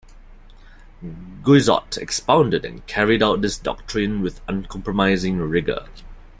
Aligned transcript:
Guizot 1.43 1.95
expounded 1.99 2.65
and 2.65 2.83
carried 2.87 3.21
out 3.21 3.43
this 3.43 3.59
doctrine 3.59 4.23
with 4.23 4.41
uncompromising 4.47 5.37
rigour. 5.37 5.85